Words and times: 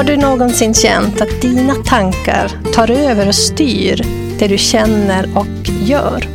Har 0.00 0.04
du 0.04 0.16
någonsin 0.16 0.74
känt 0.74 1.20
att 1.20 1.42
dina 1.42 1.74
tankar 1.74 2.72
tar 2.74 2.90
över 2.90 3.28
och 3.28 3.34
styr 3.34 4.02
det 4.38 4.48
du 4.48 4.58
känner 4.58 5.38
och 5.38 5.68
gör? 5.86 6.28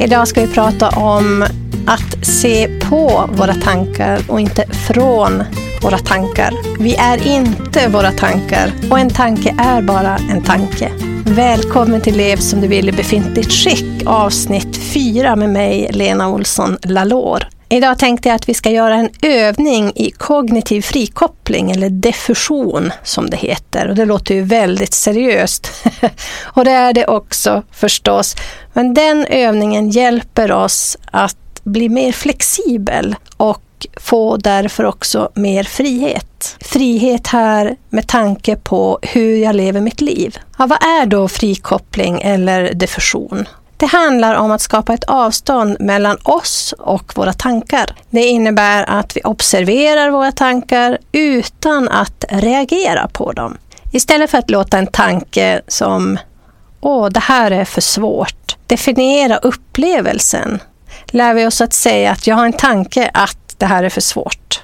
Idag 0.00 0.28
ska 0.28 0.40
vi 0.40 0.46
prata 0.46 0.88
om 0.88 1.44
att 1.86 2.26
se 2.26 2.68
på 2.68 3.30
våra 3.32 3.54
tankar 3.54 4.20
och 4.28 4.40
inte 4.40 4.64
från 4.66 5.42
våra 5.82 5.98
tankar. 5.98 6.52
Vi 6.80 6.94
är 6.94 7.26
inte 7.26 7.88
våra 7.88 8.10
tankar 8.10 8.72
och 8.90 8.98
en 8.98 9.10
tanke 9.10 9.54
är 9.58 9.82
bara 9.82 10.16
en 10.30 10.42
tanke. 10.42 10.92
Välkommen 11.24 12.00
till 12.00 12.16
Lev 12.16 12.36
som 12.36 12.60
du 12.60 12.68
vill 12.68 12.88
i 12.88 12.92
befintligt 12.92 13.52
skick 13.52 14.02
avsnitt 14.06 14.76
4 14.76 15.36
med 15.36 15.50
mig 15.50 15.90
Lena 15.92 16.28
Olsson 16.28 16.76
Lalor. 16.82 17.55
Idag 17.68 17.98
tänkte 17.98 18.28
jag 18.28 18.36
att 18.36 18.48
vi 18.48 18.54
ska 18.54 18.70
göra 18.70 18.94
en 18.94 19.10
övning 19.22 19.92
i 19.94 20.10
kognitiv 20.10 20.82
frikoppling 20.82 21.70
eller 21.70 21.90
diffusion 21.90 22.92
som 23.02 23.30
det 23.30 23.36
heter. 23.36 23.88
Och 23.88 23.94
det 23.94 24.04
låter 24.04 24.34
ju 24.34 24.42
väldigt 24.42 24.94
seriöst. 24.94 25.84
och 26.42 26.64
det 26.64 26.70
är 26.70 26.92
det 26.92 27.06
också 27.06 27.62
förstås. 27.72 28.36
Men 28.72 28.94
den 28.94 29.26
övningen 29.26 29.90
hjälper 29.90 30.52
oss 30.52 30.98
att 31.10 31.36
bli 31.62 31.88
mer 31.88 32.12
flexibel 32.12 33.16
och 33.36 33.86
få 33.96 34.36
därför 34.36 34.84
också 34.84 35.30
mer 35.34 35.64
frihet. 35.64 36.56
Frihet 36.60 37.26
här 37.26 37.76
med 37.88 38.08
tanke 38.08 38.56
på 38.56 38.98
hur 39.02 39.36
jag 39.36 39.56
lever 39.56 39.80
mitt 39.80 40.00
liv. 40.00 40.38
Ja, 40.58 40.66
vad 40.66 40.82
är 40.82 41.06
då 41.06 41.28
frikoppling 41.28 42.20
eller 42.22 42.74
diffusion? 42.74 43.46
Det 43.76 43.86
handlar 43.86 44.34
om 44.34 44.50
att 44.50 44.60
skapa 44.60 44.94
ett 44.94 45.04
avstånd 45.04 45.76
mellan 45.80 46.18
oss 46.22 46.74
och 46.78 47.12
våra 47.16 47.32
tankar. 47.32 47.86
Det 48.10 48.24
innebär 48.24 48.84
att 48.90 49.16
vi 49.16 49.20
observerar 49.20 50.10
våra 50.10 50.32
tankar 50.32 50.98
utan 51.12 51.88
att 51.88 52.24
reagera 52.28 53.08
på 53.08 53.32
dem. 53.32 53.58
Istället 53.92 54.30
för 54.30 54.38
att 54.38 54.50
låta 54.50 54.78
en 54.78 54.86
tanke 54.86 55.60
som 55.68 56.18
Åh, 56.80 57.08
det 57.08 57.20
här 57.20 57.50
är 57.50 57.64
för 57.64 57.80
svårt. 57.80 58.56
Definiera 58.66 59.36
upplevelsen. 59.36 60.62
Lär 61.06 61.34
vi 61.34 61.46
oss 61.46 61.60
att 61.60 61.72
säga 61.72 62.10
att 62.12 62.26
jag 62.26 62.36
har 62.36 62.46
en 62.46 62.52
tanke 62.52 63.10
att 63.14 63.54
det 63.58 63.66
här 63.66 63.82
är 63.82 63.88
för 63.88 64.00
svårt. 64.00 64.62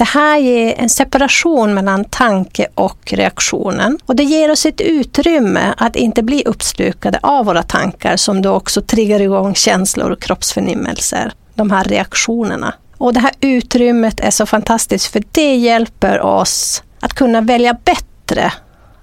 Det 0.00 0.04
här 0.04 0.38
ger 0.38 0.74
en 0.78 0.88
separation 0.88 1.74
mellan 1.74 2.04
tanke 2.04 2.66
och 2.74 3.12
reaktionen 3.12 3.98
och 4.06 4.16
det 4.16 4.22
ger 4.22 4.50
oss 4.50 4.66
ett 4.66 4.80
utrymme 4.80 5.74
att 5.76 5.96
inte 5.96 6.22
bli 6.22 6.42
uppslukade 6.46 7.18
av 7.22 7.46
våra 7.46 7.62
tankar 7.62 8.16
som 8.16 8.42
då 8.42 8.52
också 8.52 8.82
triggar 8.82 9.20
igång 9.20 9.54
känslor 9.54 10.10
och 10.10 10.22
kroppsförnimmelser, 10.22 11.32
de 11.54 11.70
här 11.70 11.84
reaktionerna. 11.84 12.74
Och 12.98 13.12
det 13.12 13.20
här 13.20 13.32
utrymmet 13.40 14.20
är 14.20 14.30
så 14.30 14.46
fantastiskt 14.46 15.12
för 15.12 15.22
det 15.30 15.54
hjälper 15.54 16.20
oss 16.20 16.82
att 17.00 17.14
kunna 17.14 17.40
välja 17.40 17.76
bättre 17.84 18.52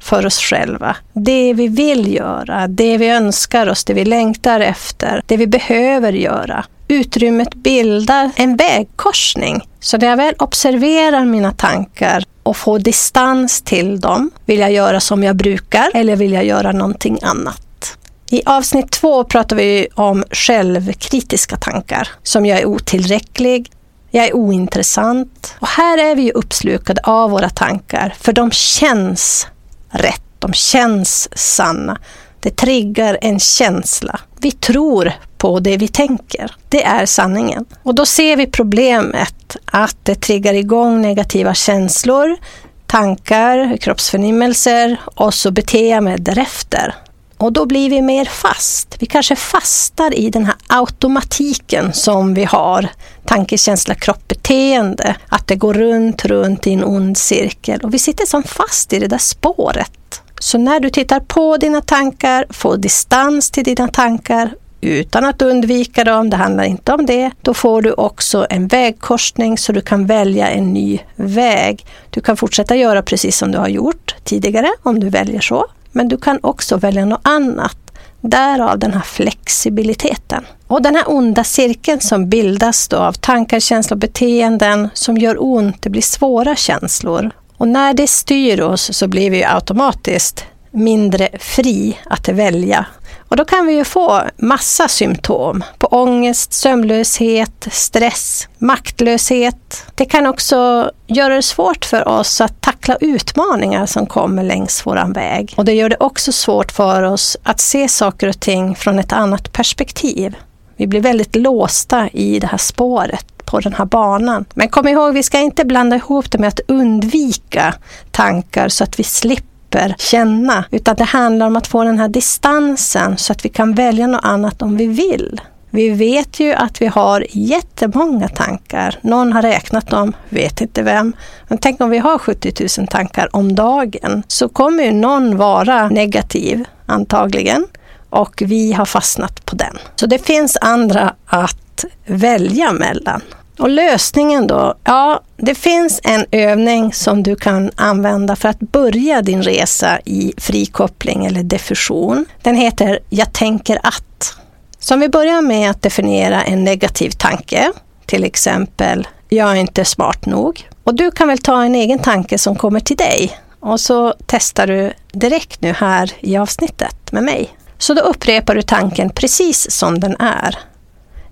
för 0.08 0.26
oss 0.26 0.40
själva. 0.40 0.96
Det 1.14 1.54
vi 1.54 1.68
vill 1.68 2.14
göra, 2.14 2.68
det 2.68 2.98
vi 2.98 3.10
önskar 3.10 3.70
oss, 3.70 3.86
det 3.86 3.94
vi 3.94 4.06
längtar 4.06 4.60
efter, 4.60 5.22
det 5.26 5.38
vi 5.38 5.48
behöver 5.48 6.14
göra 6.14 6.66
utrymmet 6.88 7.56
bildar 7.56 8.32
en 8.36 8.56
vägkorsning. 8.56 9.62
Så 9.80 9.98
när 9.98 10.08
jag 10.08 10.18
väl 10.18 10.36
observerar 10.40 11.26
mina 11.26 11.52
tankar 11.52 12.24
och 12.44 12.58
får 12.58 12.80
distans 12.80 13.62
till 13.62 14.00
dem, 14.00 14.32
vill 14.46 14.60
jag 14.60 14.72
göra 14.72 15.00
som 15.00 15.24
jag 15.24 15.36
brukar 15.36 15.92
eller 15.94 16.16
vill 16.16 16.32
jag 16.32 16.46
göra 16.46 16.72
någonting 16.72 17.20
annat? 17.22 17.98
I 18.30 18.42
avsnitt 18.46 18.92
två 18.92 19.24
pratar 19.24 19.56
vi 19.56 19.88
om 19.96 20.24
självkritiska 20.32 21.58
tankar, 21.58 22.08
som 22.24 22.46
jag 22.46 22.60
är 22.60 22.66
otillräcklig, 22.66 23.72
jag 24.12 24.26
är 24.26 24.36
ointressant. 24.36 25.56
Och 25.60 25.68
här 25.68 25.98
är 25.98 26.16
vi 26.16 26.32
uppslukade 26.32 27.02
av 27.04 27.32
våra 27.32 27.50
tankar, 27.50 28.14
för 28.20 28.34
de 28.34 28.52
känns 28.52 29.48
rätt, 29.90 30.22
de 30.40 30.54
känns 30.54 31.30
sanna. 31.40 31.98
Det 32.40 32.56
triggar 32.56 33.18
en 33.22 33.40
känsla. 33.40 34.20
Vi 34.40 34.52
tror 34.52 35.14
på 35.38 35.60
det 35.60 35.78
vi 35.78 35.88
tänker. 35.88 36.56
Det 36.70 36.84
är 36.84 37.06
sanningen. 37.06 37.66
Och 37.84 37.96
då 37.96 38.06
ser 38.06 38.36
vi 38.36 38.48
problemet 38.48 39.58
att 39.66 39.98
det 40.04 40.16
triggar 40.16 40.54
igång 40.54 41.02
negativa 41.02 41.54
känslor, 41.54 42.38
tankar, 42.86 43.78
kroppsförnimmelser 43.78 44.98
och 45.06 45.34
så 45.34 45.52
beter 45.52 45.92
jag 45.92 46.04
mig 46.04 46.18
därefter. 46.20 46.96
Och 47.38 47.54
då 47.54 47.66
blir 47.66 47.90
vi 47.90 48.02
mer 48.02 48.26
fast. 48.26 48.96
Vi 49.00 49.06
kanske 49.06 49.36
fastar 49.36 50.20
i 50.20 50.30
den 50.30 50.46
här 50.46 50.56
automatiken 50.68 51.94
som 51.94 52.34
vi 52.34 52.44
har. 52.44 52.90
Tanke, 53.26 53.58
känsla, 53.58 53.96
kropp, 53.96 54.28
beteende. 54.28 55.16
Att 55.30 55.48
det 55.48 55.56
går 55.56 55.74
runt, 55.74 56.26
runt 56.26 56.68
i 56.68 56.74
en 56.74 56.84
ond 56.84 57.18
cirkel. 57.18 57.80
Och 57.82 57.94
vi 57.94 58.00
sitter 58.00 58.26
som 58.26 58.44
fast 58.44 58.94
i 58.94 59.00
det 59.00 59.08
där 59.08 59.18
spåret. 59.18 60.22
Så 60.40 60.58
när 60.58 60.80
du 60.80 60.90
tittar 60.90 61.20
på 61.20 61.58
dina 61.58 61.82
tankar, 61.82 62.46
får 62.50 62.78
distans 62.78 63.52
till 63.52 63.64
dina 63.64 63.88
tankar 63.88 64.52
utan 64.82 65.26
att 65.26 65.42
undvika 65.42 66.04
dem, 66.04 66.30
det 66.30 66.38
handlar 66.38 66.64
inte 66.64 66.94
om 66.94 67.06
det, 67.06 67.32
då 67.42 67.54
får 67.54 67.82
du 67.82 67.92
också 67.92 68.48
en 68.50 68.68
vägkorsning 68.68 69.58
så 69.58 69.72
du 69.72 69.82
kan 69.82 70.06
välja 70.06 70.50
en 70.50 70.74
ny 70.74 71.00
väg. 71.16 71.86
Du 72.10 72.22
kan 72.22 72.38
fortsätta 72.38 72.76
göra 72.76 73.02
precis 73.02 73.38
som 73.38 73.52
du 73.52 73.58
har 73.58 73.68
gjort 73.68 74.16
tidigare 74.24 74.70
om 74.84 75.00
du 75.00 75.10
väljer 75.10 75.42
så, 75.42 75.66
men 75.98 76.08
du 76.08 76.18
kan 76.18 76.40
också 76.44 76.78
välja 76.78 77.06
något 77.06 77.20
annat. 77.24 77.78
Därav 78.22 78.80
den 78.80 78.94
här 78.94 79.02
flexibiliteten. 79.02 80.46
Och 80.68 80.82
den 80.82 80.96
här 80.96 81.04
onda 81.08 81.44
cirkeln 81.44 82.00
som 82.02 82.30
bildas 82.30 82.88
då 82.88 82.98
av 82.98 83.14
tankar, 83.14 83.60
känslor 83.60 83.96
och 83.96 84.00
beteenden 84.00 84.90
som 84.94 85.18
gör 85.18 85.44
ont, 85.44 85.82
det 85.82 85.90
blir 85.90 86.02
svåra 86.02 86.56
känslor. 86.56 87.32
Och 87.58 87.68
när 87.68 87.94
det 87.94 88.08
styr 88.08 88.62
oss 88.62 88.98
så 88.98 89.08
blir 89.08 89.32
vi 89.32 89.44
automatiskt 89.44 90.46
mindre 90.72 91.30
fri 91.40 91.98
att 92.06 92.30
välja 92.30 92.86
och 93.28 93.36
då 93.36 93.46
kan 93.46 93.68
vi 93.68 93.74
ju 93.74 93.84
få 93.84 94.22
massa 94.38 94.88
symptom 94.88 95.64
på 95.78 95.88
ångest, 95.88 96.54
sömnlöshet, 96.54 97.68
stress, 97.72 98.48
maktlöshet. 98.58 99.86
Det 99.96 100.06
kan 100.06 100.28
också 100.28 100.92
göra 101.08 101.36
det 101.36 101.42
svårt 101.42 101.86
för 101.86 102.08
oss 102.08 102.42
att 102.42 102.62
tackla 102.62 102.96
utmaningar 102.96 103.86
som 103.86 104.06
kommer 104.06 104.44
längs 104.44 104.86
våran 104.86 105.14
väg. 105.14 105.54
Och 105.58 105.66
det 105.66 105.74
gör 105.74 105.90
det 105.90 105.98
också 106.00 106.32
svårt 106.32 106.72
för 106.72 107.04
oss 107.04 107.38
att 107.44 107.60
se 107.60 107.88
saker 107.88 108.28
och 108.28 108.40
ting 108.40 108.76
från 108.76 109.00
ett 109.00 109.14
annat 109.14 109.54
perspektiv. 109.54 110.36
Vi 110.76 110.88
blir 110.88 111.02
väldigt 111.02 111.36
låsta 111.36 112.10
i 112.10 112.40
det 112.40 112.48
här 112.48 112.58
spåret 112.58 113.26
på 113.46 113.60
den 113.60 113.74
här 113.74 113.86
banan. 113.86 114.46
Men 114.54 114.70
kom 114.70 114.88
ihåg, 114.88 115.14
vi 115.14 115.24
ska 115.24 115.40
inte 115.40 115.66
blanda 115.66 115.96
ihop 115.96 116.32
det 116.32 116.38
med 116.38 116.48
att 116.48 116.60
undvika 116.68 117.74
tankar 118.12 118.70
så 118.70 118.84
att 118.84 119.00
vi 119.00 119.04
slipper 119.04 119.57
slipper 119.68 119.96
känna, 119.98 120.66
utan 120.72 120.96
det 120.96 121.04
handlar 121.04 121.48
om 121.48 121.56
att 121.56 121.68
få 121.68 121.84
den 121.84 122.00
här 122.00 122.08
distansen 122.08 123.18
så 123.18 123.32
att 123.34 123.46
vi 123.46 123.50
kan 123.50 123.74
välja 123.74 124.08
något 124.08 124.26
annat 124.26 124.62
om 124.62 124.78
vi 124.78 124.88
vill. 124.88 125.42
Vi 125.70 125.90
vet 125.90 126.40
ju 126.40 126.54
att 126.54 126.82
vi 126.82 126.88
har 126.88 127.26
jättemånga 127.30 128.28
tankar. 128.28 129.00
Någon 129.02 129.34
har 129.34 129.42
räknat 129.42 129.90
dem, 129.90 130.14
vet 130.30 130.62
inte 130.62 130.84
vem. 130.84 131.14
Men 131.48 131.58
tänk 131.58 131.82
om 131.82 131.90
vi 131.90 131.98
har 131.98 132.18
70 132.18 132.80
000 132.80 132.88
tankar 132.88 133.36
om 133.36 133.56
dagen, 133.56 134.24
så 134.28 134.50
kommer 134.50 134.84
ju 134.84 134.92
någon 134.92 135.38
vara 135.38 135.90
negativ, 135.90 136.64
antagligen. 136.86 137.66
Och 138.10 138.44
vi 138.46 138.74
har 138.74 138.86
fastnat 138.86 139.46
på 139.46 139.56
den. 139.56 139.78
Så 139.96 140.06
det 140.06 140.26
finns 140.26 140.58
andra 140.62 141.14
att 141.26 141.86
välja 142.06 142.72
mellan. 142.74 143.22
Och 143.60 143.70
lösningen 143.70 144.48
då? 144.48 144.74
Ja, 144.84 145.22
det 145.38 145.56
finns 145.56 146.02
en 146.04 146.26
övning 146.32 146.94
som 146.94 147.24
du 147.24 147.36
kan 147.36 147.72
använda 147.76 148.36
för 148.36 148.50
att 148.50 148.60
börja 148.60 149.22
din 149.22 149.44
resa 149.44 150.00
i 150.06 150.34
frikoppling 150.38 151.26
eller 151.26 151.44
diffusion. 151.44 152.26
Den 152.42 152.56
heter 152.56 153.00
Jag 153.10 153.34
tänker 153.34 153.80
att. 153.84 154.38
Så 154.80 154.94
om 154.94 155.00
vi 155.00 155.10
börjar 155.10 155.42
med 155.42 155.70
att 155.70 155.82
definiera 155.82 156.44
en 156.44 156.64
negativ 156.64 157.10
tanke, 157.10 157.72
till 158.06 158.24
exempel 158.24 159.08
Jag 159.30 159.52
är 159.52 159.56
inte 159.56 159.86
smart 159.86 160.26
nog. 160.26 160.70
Och 160.84 160.96
du 160.96 161.12
kan 161.12 161.28
väl 161.28 161.38
ta 161.38 161.64
en 161.64 161.76
egen 161.76 162.00
tanke 162.00 162.38
som 162.38 162.56
kommer 162.56 162.80
till 162.80 162.98
dig 162.98 163.40
och 163.60 163.80
så 163.80 164.14
testar 164.26 164.68
du 164.68 164.94
direkt 165.12 165.62
nu 165.62 165.74
här 165.74 166.12
i 166.20 166.38
avsnittet 166.38 167.12
med 167.12 167.24
mig. 167.24 167.50
Så 167.78 167.94
då 167.94 168.02
upprepar 168.02 168.56
du 168.56 168.62
tanken 168.62 169.10
precis 169.10 169.72
som 169.72 170.00
den 170.00 170.16
är. 170.20 170.58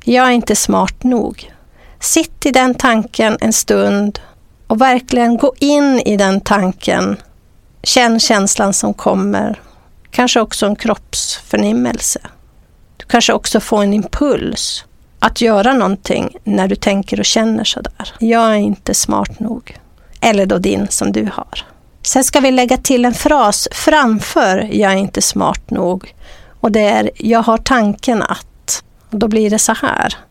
Jag 0.03 0.27
är 0.27 0.31
inte 0.31 0.55
smart 0.55 1.03
nog. 1.03 1.51
Sitt 2.05 2.45
i 2.45 2.51
den 2.51 2.75
tanken 2.75 3.37
en 3.41 3.53
stund 3.53 4.19
och 4.67 4.81
verkligen 4.81 5.37
gå 5.37 5.53
in 5.59 5.99
i 5.99 6.17
den 6.17 6.41
tanken. 6.41 7.17
Känn 7.83 8.19
känslan 8.19 8.73
som 8.73 8.93
kommer. 8.93 9.61
Kanske 10.11 10.41
också 10.41 10.65
en 10.65 10.75
kroppsförnimmelse. 10.75 12.19
Du 12.97 13.05
kanske 13.05 13.33
också 13.33 13.59
får 13.59 13.83
en 13.83 13.93
impuls 13.93 14.85
att 15.19 15.41
göra 15.41 15.73
någonting 15.73 16.37
när 16.43 16.67
du 16.67 16.75
tänker 16.75 17.19
och 17.19 17.25
känner 17.25 17.63
sådär. 17.63 18.13
Jag 18.19 18.51
är 18.51 18.55
inte 18.55 18.93
smart 18.93 19.39
nog. 19.39 19.77
Eller 20.21 20.45
då 20.45 20.57
din 20.57 20.87
som 20.89 21.11
du 21.11 21.29
har. 21.33 21.65
Sen 22.01 22.23
ska 22.23 22.39
vi 22.39 22.51
lägga 22.51 22.77
till 22.77 23.05
en 23.05 23.13
fras 23.13 23.67
framför 23.71 24.69
jag 24.71 24.91
är 24.91 24.97
inte 24.97 25.21
smart 25.21 25.69
nog. 25.69 26.15
Och 26.59 26.71
det 26.71 26.81
är 26.81 27.09
jag 27.17 27.43
har 27.43 27.57
tanken 27.57 28.21
att. 28.21 28.83
Och 29.09 29.19
då 29.19 29.27
blir 29.27 29.49
det 29.49 29.59
så 29.59 29.73
här. 29.73 30.24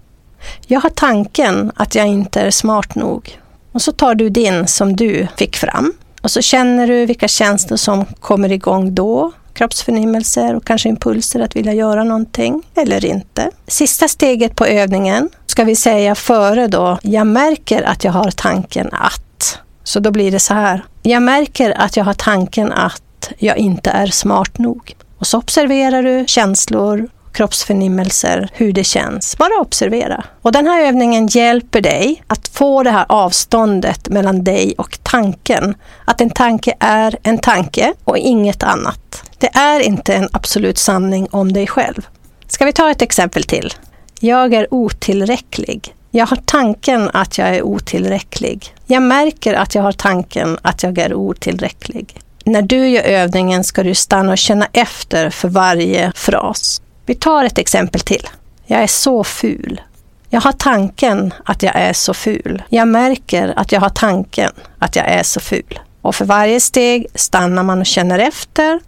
Jag 0.66 0.80
har 0.80 0.90
tanken 0.90 1.72
att 1.76 1.94
jag 1.94 2.06
inte 2.06 2.40
är 2.40 2.50
smart 2.50 2.94
nog. 2.94 3.38
Och 3.72 3.82
så 3.82 3.92
tar 3.92 4.14
du 4.14 4.28
din 4.28 4.66
som 4.66 4.96
du 4.96 5.26
fick 5.36 5.56
fram. 5.56 5.92
Och 6.22 6.30
så 6.30 6.40
känner 6.42 6.86
du 6.86 7.06
vilka 7.06 7.28
känslor 7.28 7.76
som 7.76 8.04
kommer 8.04 8.52
igång 8.52 8.94
då. 8.94 9.32
Kroppsförnimmelser 9.52 10.54
och 10.54 10.64
kanske 10.64 10.88
impulser 10.88 11.40
att 11.40 11.56
vilja 11.56 11.72
göra 11.72 12.04
någonting 12.04 12.62
eller 12.74 13.04
inte. 13.04 13.50
Sista 13.66 14.08
steget 14.08 14.56
på 14.56 14.66
övningen 14.66 15.28
ska 15.46 15.64
vi 15.64 15.76
säga 15.76 16.14
före 16.14 16.66
då. 16.66 16.98
Jag 17.02 17.26
märker 17.26 17.82
att 17.82 18.04
jag 18.04 18.12
har 18.12 18.30
tanken 18.30 18.88
att. 18.92 19.58
Så 19.84 20.00
då 20.00 20.10
blir 20.10 20.30
det 20.30 20.40
så 20.40 20.54
här. 20.54 20.84
Jag 21.02 21.22
märker 21.22 21.80
att 21.80 21.96
jag 21.96 22.04
har 22.04 22.14
tanken 22.14 22.72
att 22.72 23.30
jag 23.38 23.56
inte 23.56 23.90
är 23.90 24.06
smart 24.06 24.58
nog. 24.58 24.96
Och 25.18 25.26
så 25.26 25.38
observerar 25.38 26.02
du 26.02 26.24
känslor, 26.28 27.08
kroppsförnimmelser, 27.34 28.48
hur 28.52 28.72
det 28.72 28.84
känns. 28.84 29.38
Bara 29.38 29.60
observera. 29.60 30.24
Och 30.42 30.52
den 30.52 30.66
här 30.66 30.80
övningen 30.86 31.26
hjälper 31.26 31.80
dig 31.80 32.22
att 32.26 32.48
få 32.48 32.82
det 32.82 32.90
här 32.90 33.06
avståndet 33.08 34.08
mellan 34.08 34.44
dig 34.44 34.74
och 34.78 34.98
tanken. 35.02 35.74
Att 36.04 36.20
en 36.20 36.30
tanke 36.30 36.74
är 36.80 37.16
en 37.22 37.38
tanke 37.38 37.92
och 38.04 38.18
inget 38.18 38.62
annat. 38.62 39.22
Det 39.38 39.56
är 39.56 39.80
inte 39.80 40.14
en 40.14 40.28
absolut 40.32 40.78
sanning 40.78 41.28
om 41.30 41.52
dig 41.52 41.66
själv. 41.66 42.06
Ska 42.46 42.64
vi 42.64 42.72
ta 42.72 42.90
ett 42.90 43.02
exempel 43.02 43.44
till? 43.44 43.74
Jag 44.20 44.54
är 44.54 44.74
otillräcklig. 44.74 45.94
Jag 46.10 46.26
har 46.26 46.38
tanken 46.44 47.10
att 47.14 47.38
jag 47.38 47.48
är 47.48 47.62
otillräcklig. 47.62 48.74
Jag 48.86 49.02
märker 49.02 49.54
att 49.54 49.74
jag 49.74 49.82
har 49.82 49.92
tanken 49.92 50.58
att 50.62 50.82
jag 50.82 50.98
är 50.98 51.14
otillräcklig. 51.14 52.20
När 52.44 52.62
du 52.62 52.88
gör 52.88 53.02
övningen 53.02 53.64
ska 53.64 53.82
du 53.82 53.94
stanna 53.94 54.32
och 54.32 54.38
känna 54.38 54.66
efter 54.72 55.30
för 55.30 55.48
varje 55.48 56.12
fras. 56.14 56.82
Vi 57.06 57.14
tar 57.14 57.44
ett 57.44 57.58
exempel 57.58 58.00
till. 58.00 58.28
Jag 58.66 58.82
är 58.82 58.86
så 58.86 59.24
ful. 59.24 59.80
Jag 60.28 60.40
har 60.40 60.52
tanken 60.52 61.34
att 61.44 61.62
jag 61.62 61.76
är 61.76 61.92
så 61.92 62.14
ful. 62.14 62.62
Jag 62.68 62.88
märker 62.88 63.54
att 63.56 63.72
jag 63.72 63.80
har 63.80 63.88
tanken 63.88 64.50
att 64.78 64.96
jag 64.96 65.08
är 65.08 65.22
så 65.22 65.40
ful. 65.40 65.80
Och 66.00 66.14
för 66.14 66.24
varje 66.24 66.60
steg 66.60 67.06
stannar 67.14 67.62
man 67.62 67.80
och 67.80 67.86
känner 67.86 68.18
efter 68.18 68.80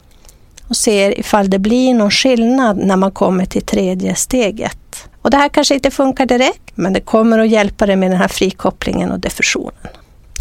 och 0.69 0.77
ser 0.77 1.21
ifall 1.21 1.51
det 1.51 1.59
blir 1.59 1.95
någon 1.95 2.11
skillnad 2.11 2.77
när 2.77 2.97
man 2.97 3.11
kommer 3.11 3.45
till 3.45 3.63
tredje 3.63 4.15
steget. 4.15 5.09
Och 5.23 5.31
det 5.31 5.37
här 5.37 5.49
kanske 5.49 5.75
inte 5.75 5.91
funkar 5.91 6.27
direkt, 6.27 6.73
men 6.75 6.93
det 6.93 7.01
kommer 7.01 7.39
att 7.39 7.49
hjälpa 7.49 7.87
dig 7.87 7.97
med 7.97 8.11
den 8.11 8.19
här 8.19 8.29
frikopplingen 8.29 9.13
och 9.13 9.21
diffusionen. 9.21 9.89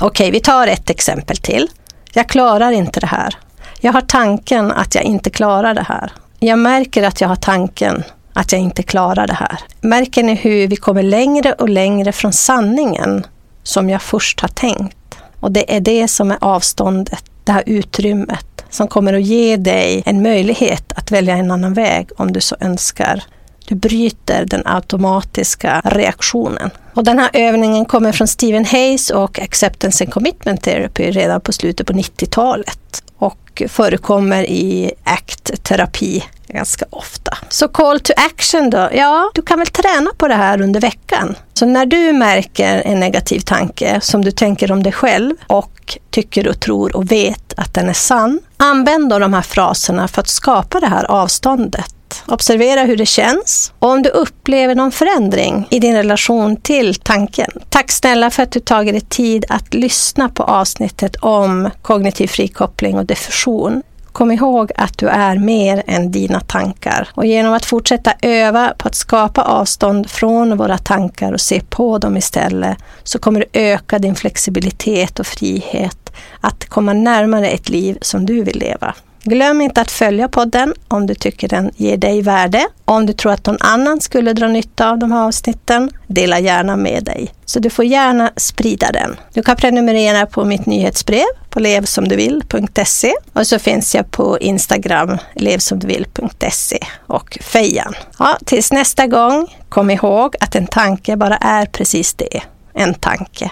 Okej, 0.02 0.32
vi 0.32 0.40
tar 0.40 0.68
ett 0.68 0.90
exempel 0.90 1.38
till. 1.38 1.70
Jag 2.14 2.30
klarar 2.30 2.72
inte 2.72 3.00
det 3.00 3.08
här. 3.08 3.36
Jag 3.80 3.94
har 3.94 4.02
tanken 4.02 4.72
att 4.72 4.96
jag 4.96 5.04
inte 5.04 5.30
klarar 5.30 5.74
det 5.74 5.86
här. 5.88 6.12
Jag 6.40 6.60
märker 6.60 7.04
att 7.04 7.22
jag 7.22 7.28
har 7.28 7.36
tanken 7.36 8.04
att 8.34 8.52
jag 8.52 8.62
inte 8.62 8.84
klarar 8.84 9.28
det 9.28 9.34
här. 9.34 9.60
Märker 9.82 10.24
ni 10.24 10.36
hur 10.36 10.68
vi 10.68 10.76
kommer 10.76 11.04
längre 11.04 11.54
och 11.54 11.70
längre 11.70 12.12
från 12.12 12.34
sanningen 12.34 13.28
som 13.64 13.90
jag 13.90 14.02
först 14.02 14.40
har 14.40 14.48
tänkt? 14.48 14.98
Och 15.40 15.52
det 15.52 15.76
är 15.76 15.80
det 15.80 16.08
som 16.08 16.32
är 16.32 16.38
avståndet, 16.42 17.24
det 17.44 17.52
här 17.52 17.64
utrymmet 17.66 18.66
som 18.70 18.88
kommer 18.88 19.14
att 19.14 19.24
ge 19.24 19.58
dig 19.58 20.04
en 20.06 20.22
möjlighet 20.22 20.94
att 20.96 21.12
välja 21.12 21.36
en 21.36 21.52
annan 21.52 21.74
väg 21.74 22.10
om 22.18 22.34
du 22.34 22.42
så 22.42 22.56
önskar. 22.60 23.24
Du 23.68 23.76
bryter 23.76 24.46
den 24.46 24.62
automatiska 24.66 25.82
reaktionen. 25.86 26.70
Och 26.94 27.04
den 27.04 27.20
här 27.20 27.30
övningen 27.34 27.86
kommer 27.86 28.12
från 28.12 28.28
Stephen 28.28 28.66
Hayes 28.66 29.10
och 29.10 29.40
Acceptance 29.40 30.04
and 30.04 30.14
Commitment 30.14 30.62
Therapy 30.62 31.12
redan 31.12 31.42
på 31.42 31.54
slutet 31.54 31.88
på 31.88 31.94
90-talet 31.94 33.04
och 33.18 33.64
förekommer 33.68 34.44
i 34.44 34.92
ACT-terapi 35.04 36.24
ganska 36.48 36.86
ofta. 36.90 37.38
Så 37.50 37.68
call 37.68 38.00
to 38.00 38.14
action 38.18 38.70
då? 38.70 38.90
Ja, 38.94 39.32
du 39.34 39.42
kan 39.42 39.60
väl 39.60 39.68
träna 39.68 40.12
på 40.18 40.28
det 40.28 40.36
här 40.36 40.62
under 40.62 40.82
veckan. 40.82 41.36
Så 41.54 41.66
när 41.66 41.86
du 41.86 42.14
märker 42.14 42.82
en 42.86 43.00
negativ 43.00 43.40
tanke 43.40 44.02
som 44.02 44.26
du 44.26 44.32
tänker 44.32 44.72
om 44.72 44.84
dig 44.84 44.92
själv 44.92 45.36
och 45.48 45.98
tycker 46.12 46.48
och 46.48 46.60
tror 46.60 46.96
och 46.96 47.12
vet 47.12 47.54
att 47.58 47.74
den 47.74 47.90
är 47.90 47.94
sann, 47.94 48.40
använd 48.58 49.10
då 49.10 49.20
de 49.20 49.34
här 49.34 49.42
fraserna 49.42 50.08
för 50.08 50.22
att 50.22 50.28
skapa 50.28 50.80
det 50.80 50.88
här 50.88 51.04
avståndet 51.04 51.95
Observera 52.28 52.84
hur 52.84 52.98
det 52.98 53.06
känns 53.06 53.74
och 53.80 53.90
om 53.90 54.02
du 54.02 54.10
upplever 54.10 54.76
någon 54.76 54.92
förändring 54.92 55.68
i 55.72 55.80
din 55.80 55.96
relation 55.96 56.56
till 56.58 56.96
tanken. 56.96 57.52
Tack 57.70 57.92
snälla 57.92 58.30
för 58.30 58.44
att 58.44 58.52
du 58.52 58.60
tagit 58.60 58.94
dig 58.94 59.02
tid 59.02 59.46
att 59.50 59.74
lyssna 59.74 60.30
på 60.30 60.44
avsnittet 60.44 61.16
om 61.16 61.70
kognitiv 61.82 62.28
frikoppling 62.28 62.98
och 62.98 63.06
diffusion. 63.06 63.84
Kom 64.12 64.32
ihåg 64.32 64.72
att 64.76 64.98
du 64.98 65.08
är 65.08 65.38
mer 65.38 65.84
än 65.88 66.12
dina 66.12 66.40
tankar 66.40 67.10
och 67.14 67.26
genom 67.26 67.54
att 67.54 67.66
fortsätta 67.66 68.14
öva 68.22 68.74
på 68.78 68.88
att 68.88 68.96
skapa 68.96 69.42
avstånd 69.42 70.10
från 70.10 70.58
våra 70.58 70.78
tankar 70.78 71.34
och 71.34 71.42
se 71.42 71.62
på 71.70 71.98
dem 71.98 72.18
istället 72.18 72.78
så 73.04 73.20
kommer 73.20 73.40
du 73.40 73.60
öka 73.60 74.00
din 74.00 74.16
flexibilitet 74.16 75.20
och 75.20 75.28
frihet 75.28 76.14
att 76.42 76.66
komma 76.66 76.94
närmare 76.94 77.48
ett 77.48 77.70
liv 77.70 77.98
som 78.02 78.26
du 78.26 78.44
vill 78.44 78.60
leva. 78.60 78.96
Glöm 79.28 79.62
inte 79.62 79.82
att 79.82 79.92
följa 79.92 80.28
podden 80.28 80.74
om 80.88 81.08
du 81.08 81.16
tycker 81.16 81.48
den 81.48 81.72
ger 81.76 81.98
dig 81.98 82.22
värde. 82.22 82.68
Om 82.86 83.06
du 83.06 83.14
tror 83.14 83.32
att 83.32 83.46
någon 83.46 83.58
annan 83.60 84.02
skulle 84.02 84.34
dra 84.34 84.48
nytta 84.48 84.90
av 84.90 85.00
de 85.00 85.12
här 85.12 85.26
avsnitten, 85.26 85.92
dela 86.08 86.40
gärna 86.40 86.76
med 86.76 87.04
dig. 87.04 87.34
Så 87.46 87.60
du 87.60 87.70
får 87.70 87.86
gärna 87.86 88.32
sprida 88.36 88.92
den. 88.92 89.16
Du 89.34 89.42
kan 89.42 89.56
prenumerera 89.56 90.26
på 90.26 90.46
mitt 90.46 90.66
nyhetsbrev 90.66 91.26
på 91.50 91.60
levsomduvill.se 91.60 93.14
och 93.34 93.48
så 93.48 93.60
finns 93.60 93.96
jag 93.96 94.12
på 94.12 94.40
Instagram, 94.40 95.18
levsomduvill.se 95.36 96.80
och 97.08 97.38
Fejan. 97.42 97.94
Ja, 98.20 98.38
tills 98.46 98.72
nästa 98.72 99.08
gång, 99.08 99.56
kom 99.70 99.90
ihåg 99.90 100.36
att 100.40 100.56
en 100.56 100.68
tanke 100.68 101.18
bara 101.18 101.38
är 101.38 101.66
precis 101.66 102.14
det, 102.14 102.42
en 102.74 102.94
tanke. 102.94 103.52